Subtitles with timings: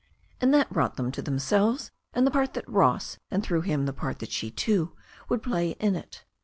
[0.39, 3.93] And that brought them to themselves and the part that Ross, and through him the
[3.93, 4.95] part that she, too,
[5.29, 6.25] would play in it.